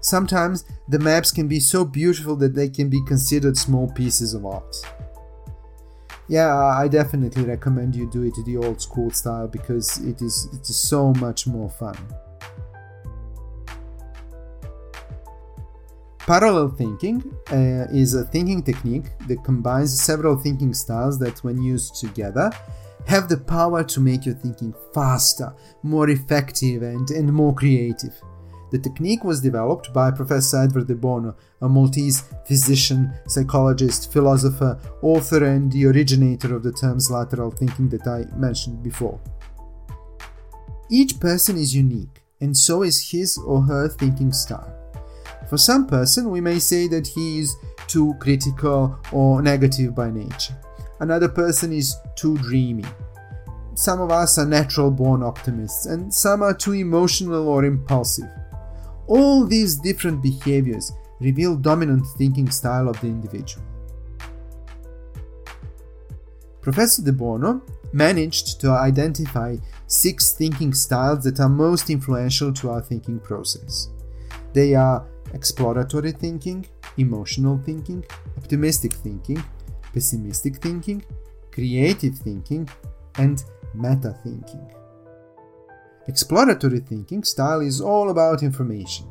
Sometimes 0.00 0.66
the 0.88 0.98
maps 0.98 1.32
can 1.32 1.48
be 1.48 1.58
so 1.58 1.86
beautiful 1.86 2.36
that 2.36 2.54
they 2.54 2.68
can 2.68 2.90
be 2.90 3.02
considered 3.06 3.56
small 3.56 3.90
pieces 3.92 4.34
of 4.34 4.44
art 4.44 4.76
yeah, 6.28 6.54
I 6.54 6.88
definitely 6.88 7.44
recommend 7.44 7.94
you 7.94 8.10
do 8.10 8.22
it 8.22 8.34
the 8.44 8.56
old 8.56 8.80
school 8.80 9.10
style 9.10 9.46
because 9.46 9.98
it 9.98 10.20
is 10.22 10.48
it 10.52 10.62
is 10.62 10.76
so 10.76 11.12
much 11.14 11.46
more 11.46 11.70
fun. 11.70 11.96
Parallel 16.18 16.70
thinking 16.70 17.22
uh, 17.52 17.86
is 17.92 18.14
a 18.14 18.24
thinking 18.24 18.60
technique 18.60 19.16
that 19.28 19.44
combines 19.44 20.02
several 20.02 20.36
thinking 20.36 20.74
styles 20.74 21.20
that, 21.20 21.38
when 21.44 21.62
used 21.62 22.00
together, 22.00 22.50
have 23.06 23.28
the 23.28 23.36
power 23.36 23.84
to 23.84 24.00
make 24.00 24.26
your 24.26 24.34
thinking 24.34 24.74
faster, 24.92 25.54
more 25.84 26.10
effective, 26.10 26.82
and, 26.82 27.08
and 27.10 27.32
more 27.32 27.54
creative. 27.54 28.20
The 28.72 28.78
technique 28.78 29.22
was 29.22 29.40
developed 29.40 29.92
by 29.92 30.10
Professor 30.10 30.62
Edward 30.62 30.88
de 30.88 30.94
Bono, 30.94 31.36
a 31.62 31.68
Maltese 31.68 32.24
physician, 32.46 33.12
psychologist, 33.28 34.12
philosopher, 34.12 34.78
author, 35.02 35.44
and 35.44 35.70
the 35.70 35.86
originator 35.86 36.54
of 36.54 36.64
the 36.64 36.72
terms 36.72 37.10
lateral 37.10 37.52
thinking 37.52 37.88
that 37.90 38.06
I 38.08 38.24
mentioned 38.36 38.82
before. 38.82 39.20
Each 40.90 41.18
person 41.20 41.56
is 41.56 41.74
unique, 41.74 42.22
and 42.40 42.56
so 42.56 42.82
is 42.82 43.10
his 43.10 43.38
or 43.38 43.62
her 43.62 43.88
thinking 43.88 44.32
style. 44.32 44.72
For 45.48 45.56
some 45.56 45.86
person, 45.86 46.30
we 46.30 46.40
may 46.40 46.58
say 46.58 46.88
that 46.88 47.06
he 47.06 47.38
is 47.38 47.54
too 47.86 48.14
critical 48.18 48.98
or 49.12 49.42
negative 49.42 49.94
by 49.94 50.10
nature. 50.10 50.56
Another 50.98 51.28
person 51.28 51.72
is 51.72 51.96
too 52.16 52.36
dreamy. 52.38 52.84
Some 53.74 54.00
of 54.00 54.10
us 54.10 54.38
are 54.38 54.46
natural 54.46 54.90
born 54.90 55.22
optimists, 55.22 55.86
and 55.86 56.12
some 56.12 56.42
are 56.42 56.54
too 56.54 56.72
emotional 56.72 57.46
or 57.48 57.64
impulsive. 57.64 58.28
All 59.06 59.44
these 59.44 59.76
different 59.76 60.22
behaviors 60.22 60.92
reveal 61.20 61.56
dominant 61.56 62.06
thinking 62.18 62.50
style 62.50 62.88
of 62.88 63.00
the 63.00 63.06
individual. 63.06 63.64
Professor 66.60 67.02
De 67.02 67.12
Bono 67.12 67.62
managed 67.92 68.60
to 68.60 68.70
identify 68.70 69.56
six 69.86 70.32
thinking 70.32 70.74
styles 70.74 71.22
that 71.24 71.38
are 71.38 71.48
most 71.48 71.90
influential 71.90 72.52
to 72.52 72.70
our 72.70 72.82
thinking 72.82 73.20
process. 73.20 73.90
They 74.52 74.74
are 74.74 75.06
exploratory 75.32 76.12
thinking, 76.12 76.66
emotional 76.96 77.58
thinking, 77.64 78.04
optimistic 78.36 78.92
thinking, 78.92 79.42
pessimistic 79.92 80.56
thinking, 80.56 81.04
creative 81.52 82.16
thinking, 82.18 82.68
and 83.18 83.42
meta 83.74 84.18
thinking. 84.24 84.68
Exploratory 86.08 86.80
thinking 86.80 87.24
style 87.24 87.60
is 87.60 87.80
all 87.80 88.10
about 88.10 88.42
information. 88.42 89.06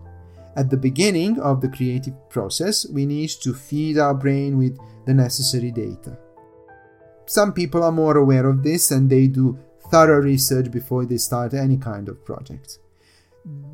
At 0.55 0.69
the 0.69 0.77
beginning 0.77 1.39
of 1.39 1.59
the 1.59 1.67
creative 1.67 2.13
process, 2.29 2.87
we 2.87 3.05
need 3.05 3.29
to 3.41 3.53
feed 3.53 3.97
our 3.97 4.13
brain 4.13 4.57
with 4.57 4.79
the 5.05 5.13
necessary 5.13 5.71
data. 5.71 6.17
Some 7.25 7.51
people 7.51 7.83
are 7.83 7.91
more 7.91 8.17
aware 8.17 8.47
of 8.47 8.63
this 8.63 8.91
and 8.91 9.09
they 9.09 9.27
do 9.27 9.57
thorough 9.91 10.21
research 10.21 10.71
before 10.71 11.05
they 11.05 11.17
start 11.17 11.53
any 11.53 11.77
kind 11.77 12.07
of 12.07 12.23
project. 12.23 12.79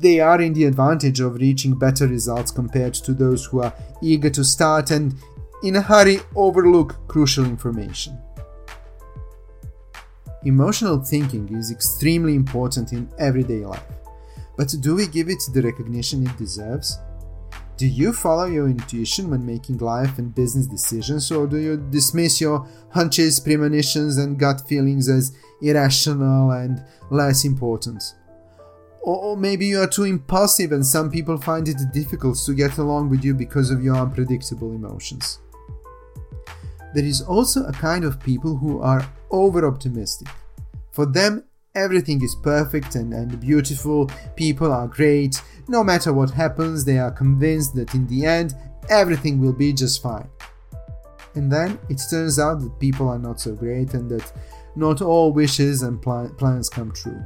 They 0.00 0.20
are 0.20 0.40
in 0.40 0.52
the 0.52 0.64
advantage 0.64 1.20
of 1.20 1.36
reaching 1.36 1.78
better 1.78 2.06
results 2.06 2.50
compared 2.50 2.94
to 2.94 3.14
those 3.14 3.46
who 3.46 3.62
are 3.62 3.72
eager 4.02 4.30
to 4.30 4.44
start 4.44 4.90
and 4.90 5.14
in 5.62 5.76
a 5.76 5.80
hurry 5.80 6.18
overlook 6.34 6.96
crucial 7.06 7.44
information. 7.44 8.18
Emotional 10.44 10.98
thinking 10.98 11.54
is 11.54 11.70
extremely 11.70 12.34
important 12.34 12.92
in 12.92 13.08
everyday 13.18 13.64
life, 13.64 13.82
but 14.56 14.74
do 14.80 14.96
we 14.96 15.06
give 15.06 15.28
it 15.28 15.42
the 15.52 15.62
recognition 15.62 16.26
it 16.26 16.36
deserves? 16.36 16.98
Do 17.76 17.86
you 17.86 18.12
follow 18.12 18.46
your 18.46 18.68
intuition 18.68 19.30
when 19.30 19.46
making 19.46 19.78
life 19.78 20.18
and 20.18 20.34
business 20.34 20.66
decisions, 20.66 21.30
or 21.30 21.46
do 21.46 21.58
you 21.58 21.76
dismiss 21.76 22.40
your 22.40 22.66
hunches, 22.90 23.38
premonitions, 23.38 24.18
and 24.18 24.38
gut 24.38 24.62
feelings 24.68 25.08
as 25.08 25.32
irrational 25.60 26.50
and 26.50 26.84
less 27.10 27.44
important? 27.44 28.02
Or 29.04 29.36
maybe 29.36 29.66
you 29.66 29.80
are 29.80 29.88
too 29.88 30.04
impulsive 30.04 30.70
and 30.70 30.86
some 30.86 31.10
people 31.10 31.36
find 31.36 31.68
it 31.68 31.76
difficult 31.92 32.38
to 32.46 32.54
get 32.54 32.78
along 32.78 33.10
with 33.10 33.24
you 33.24 33.34
because 33.34 33.70
of 33.70 33.82
your 33.82 33.96
unpredictable 33.96 34.72
emotions. 34.72 35.40
There 36.94 37.04
is 37.04 37.20
also 37.20 37.64
a 37.64 37.72
kind 37.72 38.04
of 38.04 38.20
people 38.20 38.56
who 38.56 38.80
are 38.80 39.04
over 39.32 39.66
optimistic. 39.66 40.28
For 40.92 41.06
them, 41.06 41.44
everything 41.74 42.22
is 42.22 42.36
perfect 42.42 42.94
and, 42.94 43.12
and 43.12 43.40
beautiful, 43.40 44.10
people 44.36 44.70
are 44.70 44.86
great, 44.86 45.42
no 45.68 45.82
matter 45.82 46.12
what 46.12 46.30
happens, 46.30 46.84
they 46.84 46.98
are 46.98 47.10
convinced 47.10 47.74
that 47.74 47.94
in 47.94 48.06
the 48.06 48.26
end, 48.26 48.54
everything 48.90 49.40
will 49.40 49.52
be 49.52 49.72
just 49.72 50.02
fine. 50.02 50.28
And 51.34 51.50
then 51.50 51.78
it 51.88 52.00
turns 52.10 52.38
out 52.38 52.60
that 52.60 52.78
people 52.78 53.08
are 53.08 53.18
not 53.18 53.40
so 53.40 53.54
great 53.54 53.94
and 53.94 54.10
that 54.10 54.32
not 54.76 55.00
all 55.00 55.32
wishes 55.32 55.82
and 55.82 56.00
pl- 56.00 56.34
plans 56.36 56.68
come 56.68 56.92
true. 56.92 57.22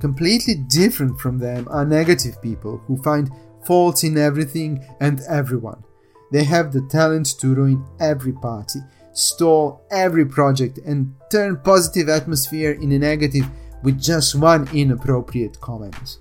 Completely 0.00 0.54
different 0.54 1.18
from 1.20 1.38
them 1.38 1.66
are 1.68 1.84
negative 1.84 2.40
people 2.40 2.78
who 2.86 3.02
find 3.02 3.30
faults 3.64 4.04
in 4.04 4.16
everything 4.16 4.84
and 5.00 5.20
everyone 5.28 5.82
they 6.30 6.44
have 6.44 6.72
the 6.72 6.82
talent 6.82 7.26
to 7.38 7.54
ruin 7.54 7.84
every 8.00 8.32
party, 8.32 8.80
stall 9.18 9.82
every 9.90 10.24
project, 10.24 10.78
and 10.78 11.14
turn 11.30 11.56
positive 11.56 12.08
atmosphere 12.08 12.72
in 12.72 12.92
a 12.92 12.98
negative 12.98 13.46
with 13.82 14.00
just 14.00 14.34
one 14.34 14.68
inappropriate 14.72 15.60
comment. 15.60 16.18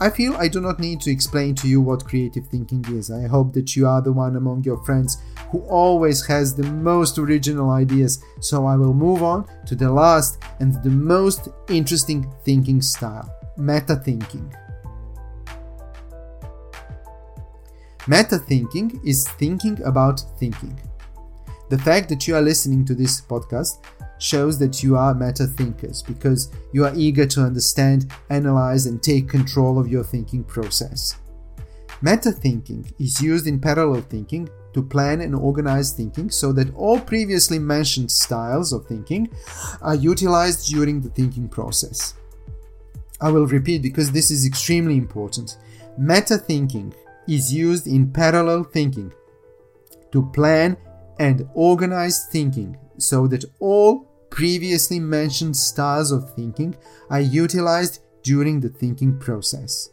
I 0.00 0.10
feel 0.10 0.34
I 0.34 0.48
do 0.48 0.60
not 0.60 0.80
need 0.80 1.00
to 1.02 1.10
explain 1.10 1.54
to 1.56 1.68
you 1.68 1.80
what 1.80 2.04
creative 2.04 2.46
thinking 2.48 2.84
is. 2.88 3.10
I 3.10 3.28
hope 3.28 3.52
that 3.52 3.76
you 3.76 3.86
are 3.86 4.02
the 4.02 4.12
one 4.12 4.36
among 4.36 4.64
your 4.64 4.82
friends 4.84 5.22
who 5.50 5.60
always 5.60 6.26
has 6.26 6.54
the 6.54 6.64
most 6.64 7.16
original 7.16 7.70
ideas, 7.70 8.22
so 8.40 8.66
I 8.66 8.76
will 8.76 8.92
move 8.92 9.22
on 9.22 9.46
to 9.66 9.74
the 9.74 9.90
last 9.90 10.42
and 10.60 10.82
the 10.82 10.90
most 10.90 11.48
interesting 11.68 12.30
thinking 12.44 12.82
style 12.82 13.30
meta 13.56 13.96
thinking. 13.96 14.52
Meta 18.06 18.38
thinking 18.38 19.00
is 19.04 19.26
thinking 19.38 19.80
about 19.82 20.20
thinking. 20.38 20.78
The 21.70 21.78
fact 21.78 22.08
that 22.10 22.28
you 22.28 22.36
are 22.36 22.42
listening 22.42 22.84
to 22.84 22.94
this 22.94 23.20
podcast 23.20 23.84
shows 24.18 24.58
that 24.58 24.82
you 24.82 24.96
are 24.96 25.14
meta 25.14 25.46
thinkers 25.46 26.02
because 26.02 26.50
you 26.72 26.84
are 26.84 26.92
eager 26.94 27.26
to 27.26 27.42
understand, 27.42 28.12
analyze, 28.30 28.86
and 28.86 29.02
take 29.02 29.28
control 29.28 29.78
of 29.78 29.88
your 29.88 30.04
thinking 30.04 30.44
process. 30.44 31.16
Meta 32.02 32.32
thinking 32.32 32.84
is 32.98 33.20
used 33.22 33.46
in 33.46 33.58
parallel 33.58 34.02
thinking 34.02 34.48
to 34.74 34.82
plan 34.82 35.20
and 35.20 35.34
organize 35.34 35.92
thinking 35.92 36.28
so 36.30 36.52
that 36.52 36.74
all 36.74 37.00
previously 37.00 37.58
mentioned 37.58 38.10
styles 38.10 38.72
of 38.72 38.86
thinking 38.86 39.30
are 39.80 39.94
utilized 39.94 40.68
during 40.68 41.00
the 41.00 41.08
thinking 41.10 41.48
process. 41.48 42.14
I 43.20 43.30
will 43.30 43.46
repeat 43.46 43.82
because 43.82 44.10
this 44.10 44.30
is 44.30 44.44
extremely 44.44 44.96
important. 44.96 45.56
Meta 45.96 46.36
thinking 46.36 46.92
is 47.26 47.52
used 47.52 47.86
in 47.86 48.10
parallel 48.10 48.64
thinking 48.64 49.12
to 50.12 50.28
plan 50.32 50.76
and 51.18 51.48
organized 51.54 52.30
thinking 52.30 52.76
so 52.98 53.26
that 53.26 53.44
all 53.60 54.10
previously 54.30 54.98
mentioned 54.98 55.56
styles 55.56 56.10
of 56.10 56.34
thinking 56.34 56.76
are 57.10 57.20
utilized 57.20 58.00
during 58.22 58.60
the 58.60 58.68
thinking 58.68 59.18
process. 59.18 59.90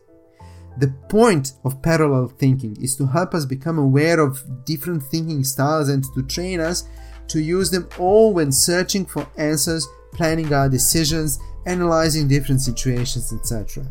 The 0.78 0.94
point 1.10 1.54
of 1.66 1.82
parallel 1.82 2.30
thinking 2.30 2.78
is 2.82 2.96
to 2.96 3.06
help 3.06 3.34
us 3.34 3.46
become 3.46 3.78
aware 3.78 4.20
of 4.20 4.66
different 4.66 5.04
thinking 5.04 5.44
styles 5.44 5.90
and 5.90 6.04
to 6.16 6.24
train 6.24 6.60
us 6.60 6.88
to 7.28 7.40
use 7.40 7.70
them 7.70 7.88
all 8.00 8.34
when 8.34 8.52
searching 8.52 9.06
for 9.06 9.28
answers, 9.38 9.88
planning 10.14 10.54
our 10.54 10.70
decisions, 10.70 11.40
analyzing 11.66 12.28
different 12.28 12.62
situations, 12.62 13.32
etc. 13.34 13.86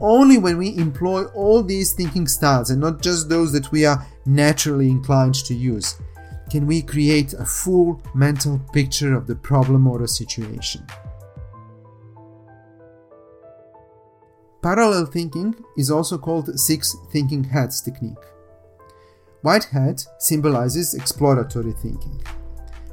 Only 0.00 0.38
when 0.38 0.58
we 0.58 0.76
employ 0.76 1.26
all 1.26 1.62
these 1.62 1.92
thinking 1.92 2.26
styles 2.26 2.70
and 2.70 2.80
not 2.80 3.02
just 3.02 3.28
those 3.28 3.52
that 3.52 3.70
we 3.70 3.84
are 3.84 4.04
naturally 4.26 4.88
inclined 4.88 5.34
to 5.34 5.54
use 5.54 5.96
can 6.50 6.66
we 6.66 6.82
create 6.82 7.32
a 7.34 7.44
full 7.44 8.02
mental 8.14 8.58
picture 8.72 9.14
of 9.14 9.26
the 9.26 9.36
problem 9.36 9.86
or 9.86 10.02
a 10.02 10.08
situation. 10.08 10.84
Parallel 14.62 15.06
thinking 15.06 15.54
is 15.78 15.90
also 15.90 16.18
called 16.18 16.58
six 16.58 16.94
thinking 17.12 17.44
hats 17.44 17.80
technique. 17.80 18.24
White 19.42 19.64
hat 19.64 20.04
symbolizes 20.18 20.92
exploratory 20.92 21.72
thinking. 21.72 22.20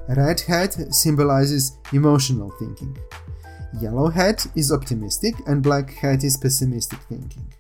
Red 0.08 0.40
hat 0.40 0.74
symbolizes 0.94 1.78
emotional 1.92 2.52
thinking. 2.58 2.98
Yellow 3.82 4.08
hat 4.08 4.48
is 4.56 4.72
optimistic 4.72 5.36
and 5.46 5.62
black 5.62 5.94
hat 5.94 6.24
is 6.24 6.38
pessimistic 6.38 7.00
thinking. 7.10 7.54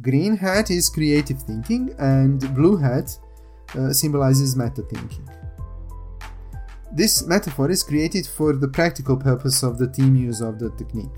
Green 0.00 0.36
hat 0.36 0.70
is 0.70 0.88
creative 0.88 1.42
thinking 1.42 1.94
and 1.98 2.54
blue 2.54 2.78
hat 2.78 3.18
uh, 3.74 3.92
symbolizes 3.92 4.56
meta 4.56 4.82
thinking. 4.82 5.28
This 6.92 7.26
metaphor 7.26 7.70
is 7.70 7.82
created 7.82 8.26
for 8.26 8.54
the 8.54 8.68
practical 8.68 9.16
purpose 9.16 9.62
of 9.62 9.78
the 9.78 9.88
team 9.88 10.16
use 10.16 10.40
of 10.40 10.58
the 10.58 10.70
technique. 10.70 11.10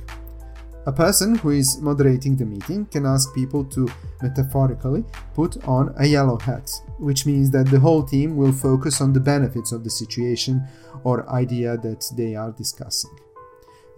A 0.87 0.93
person 0.93 1.35
who 1.35 1.51
is 1.51 1.81
moderating 1.83 2.35
the 2.35 2.47
meeting 2.47 2.87
can 2.87 3.05
ask 3.05 3.35
people 3.35 3.63
to 3.67 3.87
metaphorically 4.23 5.05
put 5.35 5.63
on 5.65 5.95
a 5.99 6.07
yellow 6.07 6.39
hat, 6.39 6.71
which 6.99 7.27
means 7.27 7.51
that 7.51 7.67
the 7.67 7.79
whole 7.79 8.03
team 8.03 8.37
will 8.37 8.53
focus 8.53 9.03
on 9.03 9.13
the 9.13 9.21
benefits 9.21 9.71
of 9.71 9.85
the 9.85 9.91
situation 9.91 10.63
or 11.05 11.29
idea 11.31 11.77
that 11.77 12.11
they 12.17 12.35
are 12.35 12.53
discussing. 12.53 13.15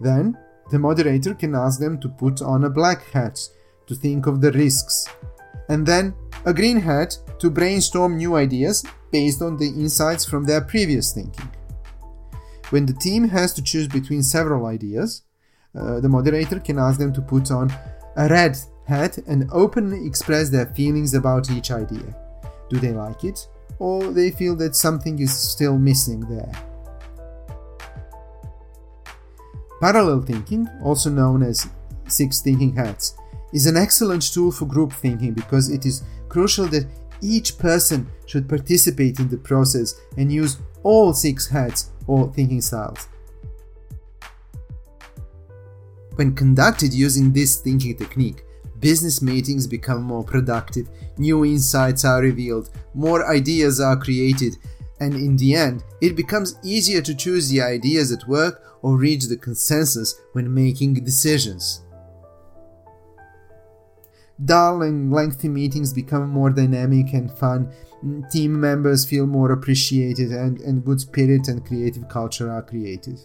Then, 0.01 0.37
the 0.69 0.79
moderator 0.79 1.33
can 1.33 1.55
ask 1.55 1.79
them 1.79 1.97
to 2.01 2.09
put 2.09 2.41
on 2.41 2.65
a 2.65 2.69
black 2.69 3.09
hat 3.11 3.39
to 3.87 3.95
think 3.95 4.27
of 4.27 4.41
the 4.41 4.51
risks, 4.51 5.07
and 5.71 5.85
then 5.85 6.13
a 6.45 6.53
green 6.53 6.77
hat 6.77 7.17
to 7.39 7.49
brainstorm 7.49 8.17
new 8.17 8.35
ideas 8.35 8.83
based 9.09 9.41
on 9.41 9.55
the 9.55 9.67
insights 9.67 10.25
from 10.25 10.43
their 10.43 10.59
previous 10.59 11.13
thinking. 11.13 11.49
When 12.71 12.85
the 12.85 12.93
team 12.93 13.29
has 13.29 13.53
to 13.53 13.63
choose 13.63 13.87
between 13.87 14.21
several 14.21 14.65
ideas, 14.65 15.23
uh, 15.73 16.01
the 16.01 16.09
moderator 16.09 16.59
can 16.59 16.77
ask 16.77 16.99
them 16.99 17.13
to 17.13 17.21
put 17.21 17.51
on 17.51 17.73
a 18.17 18.27
red 18.27 18.57
hat 18.85 19.17
and 19.27 19.49
openly 19.51 20.05
express 20.05 20.49
their 20.49 20.65
feelings 20.65 21.13
about 21.13 21.49
each 21.49 21.71
idea. 21.71 22.15
Do 22.69 22.77
they 22.77 22.91
like 22.91 23.23
it, 23.23 23.47
or 23.79 24.11
they 24.11 24.31
feel 24.31 24.57
that 24.57 24.75
something 24.75 25.19
is 25.19 25.33
still 25.33 25.77
missing 25.77 26.19
there? 26.21 26.51
Parallel 29.79 30.21
thinking, 30.21 30.67
also 30.83 31.09
known 31.09 31.43
as 31.43 31.67
Six 32.07 32.41
Thinking 32.41 32.75
Hats, 32.75 33.15
is 33.53 33.65
an 33.65 33.77
excellent 33.77 34.33
tool 34.33 34.51
for 34.51 34.65
group 34.65 34.93
thinking 34.93 35.33
because 35.33 35.69
it 35.69 35.85
is 35.85 36.03
crucial 36.29 36.67
that 36.67 36.87
each 37.21 37.57
person 37.57 38.07
should 38.25 38.49
participate 38.49 39.19
in 39.19 39.29
the 39.29 39.37
process 39.37 39.95
and 40.17 40.31
use 40.31 40.57
all 40.83 41.13
six 41.13 41.47
hats 41.47 41.91
or 42.07 42.31
thinking 42.33 42.61
styles. 42.61 43.07
When 46.15 46.35
conducted 46.35 46.93
using 46.93 47.31
this 47.31 47.61
thinking 47.61 47.95
technique, 47.97 48.43
business 48.79 49.21
meetings 49.21 49.67
become 49.67 50.03
more 50.03 50.23
productive, 50.23 50.89
new 51.17 51.45
insights 51.45 52.03
are 52.03 52.21
revealed, 52.21 52.69
more 52.93 53.31
ideas 53.31 53.79
are 53.79 53.95
created, 53.95 54.57
and 54.99 55.13
in 55.13 55.37
the 55.37 55.55
end, 55.55 55.83
it 56.01 56.15
becomes 56.15 56.59
easier 56.63 57.01
to 57.01 57.15
choose 57.15 57.49
the 57.49 57.61
ideas 57.61 58.11
at 58.11 58.27
work 58.27 58.63
or 58.81 58.97
reach 58.97 59.25
the 59.25 59.37
consensus 59.37 60.19
when 60.33 60.53
making 60.53 60.93
decisions. 60.95 61.81
Dull 64.45 64.81
and 64.81 65.11
lengthy 65.11 65.49
meetings 65.49 65.93
become 65.93 66.29
more 66.29 66.49
dynamic 66.49 67.13
and 67.13 67.31
fun. 67.31 67.71
Mm, 68.03 68.29
team 68.31 68.59
members 68.59 69.05
feel 69.05 69.27
more 69.27 69.51
appreciated, 69.51 70.31
and, 70.31 70.59
and 70.61 70.83
good 70.83 71.01
spirit 71.01 71.47
and 71.47 71.65
creative 71.65 72.07
culture 72.09 72.51
are 72.51 72.63
created. 72.63 73.19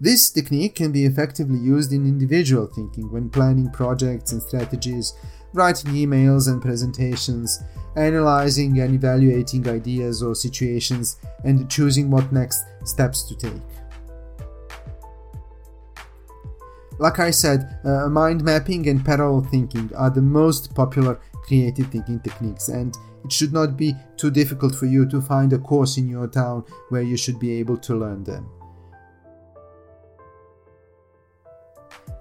This 0.00 0.30
technique 0.30 0.76
can 0.76 0.92
be 0.92 1.04
effectively 1.04 1.58
used 1.58 1.92
in 1.92 2.06
individual 2.06 2.66
thinking 2.66 3.12
when 3.12 3.28
planning 3.28 3.70
projects 3.70 4.32
and 4.32 4.42
strategies, 4.42 5.12
writing 5.52 5.92
emails 5.92 6.48
and 6.48 6.62
presentations, 6.62 7.62
analyzing 7.96 8.80
and 8.80 8.94
evaluating 8.94 9.68
ideas 9.68 10.22
or 10.22 10.34
situations, 10.34 11.18
and 11.44 11.70
choosing 11.70 12.10
what 12.10 12.32
next 12.32 12.64
steps 12.84 13.22
to 13.24 13.36
take. 13.36 13.62
Like 17.00 17.18
I 17.18 17.30
said, 17.30 17.78
uh, 17.82 18.10
mind 18.10 18.44
mapping 18.44 18.86
and 18.86 19.02
parallel 19.02 19.40
thinking 19.40 19.90
are 19.96 20.10
the 20.10 20.20
most 20.20 20.74
popular 20.74 21.18
creative 21.32 21.86
thinking 21.86 22.20
techniques, 22.20 22.68
and 22.68 22.94
it 23.24 23.32
should 23.32 23.54
not 23.54 23.74
be 23.74 23.94
too 24.18 24.30
difficult 24.30 24.74
for 24.74 24.84
you 24.84 25.06
to 25.06 25.22
find 25.22 25.50
a 25.54 25.58
course 25.58 25.96
in 25.96 26.10
your 26.10 26.28
town 26.28 26.62
where 26.90 27.00
you 27.00 27.16
should 27.16 27.40
be 27.40 27.52
able 27.52 27.78
to 27.78 27.94
learn 27.94 28.22
them. 28.24 28.46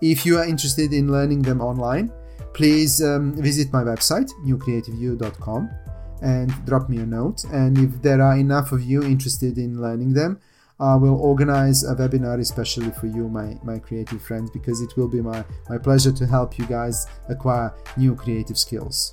If 0.02 0.26
you 0.26 0.38
are 0.38 0.46
interested 0.46 0.94
in 0.94 1.12
learning 1.12 1.42
them 1.42 1.60
online, 1.60 2.10
please 2.54 3.04
um, 3.04 3.36
visit 3.36 3.74
my 3.74 3.84
website, 3.84 4.32
newcreativeyou.com, 4.46 5.70
and 6.22 6.66
drop 6.66 6.88
me 6.88 7.00
a 7.00 7.06
note. 7.06 7.44
And 7.52 7.78
if 7.78 8.02
there 8.02 8.22
are 8.22 8.38
enough 8.38 8.72
of 8.72 8.82
you 8.82 9.04
interested 9.04 9.58
in 9.58 9.82
learning 9.82 10.14
them, 10.14 10.40
I 10.82 10.96
will 10.96 11.20
organize 11.20 11.84
a 11.84 11.94
webinar 11.94 12.40
especially 12.40 12.92
for 12.92 13.08
you, 13.08 13.28
my, 13.28 13.58
my 13.64 13.80
creative 13.80 14.22
friends, 14.22 14.50
because 14.50 14.80
it 14.82 14.96
will 14.96 15.10
be 15.10 15.20
my, 15.20 15.44
my 15.70 15.78
pleasure 15.78 16.14
to 16.14 16.26
help 16.26 16.58
you 16.58 16.66
guys 16.66 17.06
acquire 17.28 17.74
new 17.98 18.16
creative 18.16 18.58
skills. 18.58 19.12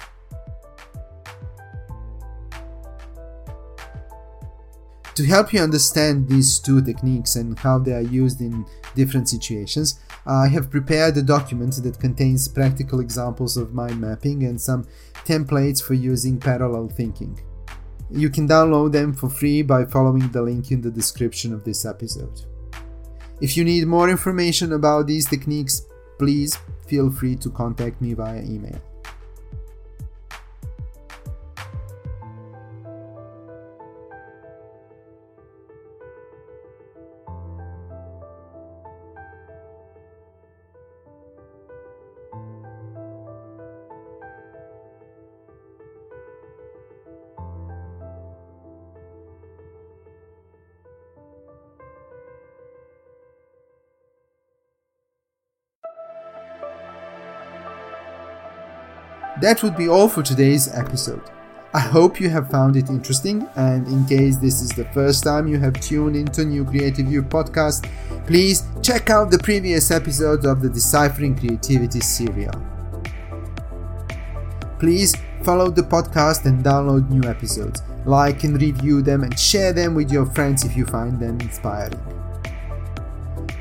To 5.16 5.24
help 5.24 5.52
you 5.52 5.60
understand 5.60 6.28
these 6.28 6.60
two 6.60 6.82
techniques 6.82 7.34
and 7.34 7.58
how 7.58 7.78
they 7.78 7.94
are 7.94 8.02
used 8.02 8.40
in 8.40 8.64
different 8.94 9.28
situations, 9.28 9.98
I 10.24 10.46
have 10.48 10.70
prepared 10.70 11.16
a 11.16 11.22
document 11.22 11.82
that 11.82 11.98
contains 11.98 12.46
practical 12.46 13.00
examples 13.00 13.56
of 13.56 13.74
mind 13.74 14.00
mapping 14.00 14.44
and 14.44 14.60
some 14.60 14.86
templates 15.24 15.82
for 15.82 15.94
using 15.94 16.38
parallel 16.38 16.88
thinking. 16.88 17.40
You 18.10 18.30
can 18.30 18.48
download 18.48 18.92
them 18.92 19.12
for 19.12 19.28
free 19.28 19.62
by 19.62 19.84
following 19.84 20.28
the 20.28 20.42
link 20.42 20.70
in 20.70 20.80
the 20.80 20.90
description 20.90 21.52
of 21.52 21.64
this 21.64 21.84
episode. 21.84 22.42
If 23.40 23.56
you 23.56 23.64
need 23.64 23.86
more 23.86 24.08
information 24.08 24.72
about 24.72 25.06
these 25.06 25.26
techniques, 25.26 25.82
please 26.18 26.56
feel 26.86 27.10
free 27.10 27.36
to 27.36 27.50
contact 27.50 28.00
me 28.00 28.14
via 28.14 28.42
email. 28.42 28.80
That 59.40 59.62
would 59.62 59.76
be 59.76 59.86
all 59.86 60.08
for 60.08 60.22
today's 60.22 60.72
episode. 60.74 61.20
I 61.74 61.80
hope 61.80 62.18
you 62.18 62.30
have 62.30 62.50
found 62.50 62.74
it 62.74 62.88
interesting, 62.88 63.46
and 63.54 63.86
in 63.86 64.06
case 64.06 64.38
this 64.38 64.62
is 64.62 64.70
the 64.70 64.86
first 64.94 65.24
time 65.24 65.46
you 65.46 65.58
have 65.58 65.78
tuned 65.78 66.16
into 66.16 66.42
New 66.42 66.64
Creative 66.64 67.06
You 67.06 67.22
podcast, 67.22 67.86
please 68.26 68.64
check 68.82 69.10
out 69.10 69.30
the 69.30 69.38
previous 69.38 69.90
episodes 69.90 70.46
of 70.46 70.62
the 70.62 70.70
Deciphering 70.70 71.36
Creativity 71.36 72.00
serial. 72.00 72.54
Please 74.78 75.14
follow 75.42 75.70
the 75.70 75.82
podcast 75.82 76.46
and 76.46 76.64
download 76.64 77.10
new 77.10 77.28
episodes, 77.28 77.82
like 78.06 78.42
and 78.44 78.58
review 78.58 79.02
them, 79.02 79.22
and 79.22 79.38
share 79.38 79.74
them 79.74 79.94
with 79.94 80.10
your 80.10 80.24
friends 80.24 80.64
if 80.64 80.74
you 80.74 80.86
find 80.86 81.20
them 81.20 81.38
inspiring. 81.42 82.15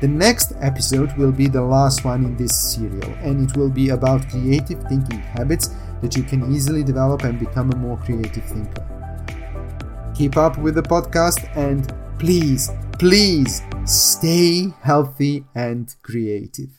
The 0.00 0.08
next 0.08 0.52
episode 0.60 1.16
will 1.16 1.32
be 1.32 1.46
the 1.46 1.62
last 1.62 2.04
one 2.04 2.24
in 2.24 2.36
this 2.36 2.54
serial, 2.54 3.10
and 3.22 3.48
it 3.48 3.56
will 3.56 3.70
be 3.70 3.88
about 3.90 4.28
creative 4.28 4.82
thinking 4.84 5.20
habits 5.20 5.70
that 6.02 6.14
you 6.14 6.22
can 6.22 6.52
easily 6.52 6.84
develop 6.84 7.24
and 7.24 7.38
become 7.38 7.72
a 7.72 7.76
more 7.76 7.96
creative 7.96 8.44
thinker. 8.44 8.84
Keep 10.14 10.36
up 10.36 10.58
with 10.58 10.74
the 10.74 10.82
podcast 10.82 11.48
and 11.56 11.92
please, 12.18 12.70
please 12.98 13.62
stay 13.86 14.68
healthy 14.82 15.44
and 15.54 15.94
creative. 16.02 16.70